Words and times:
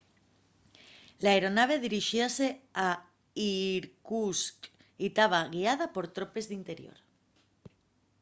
l'aeronave 1.23 1.75
dirixíase 1.85 2.47
a 2.85 2.87
irkutsk 3.43 4.71
y 5.05 5.13
taba 5.19 5.41
guiada 5.53 5.85
por 5.95 6.05
tropes 6.17 6.45
d'interior 6.47 6.97